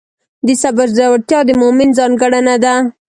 د 0.45 0.47
صبر 0.61 0.87
زړورتیا 0.97 1.39
د 1.45 1.49
مؤمن 1.61 1.89
ځانګړنه 1.97 2.55
ده. 2.63 2.75